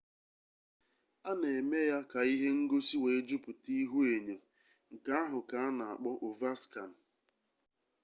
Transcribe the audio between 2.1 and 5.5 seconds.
ka ihe ngosi wee juputa ihuenyo nke ahụ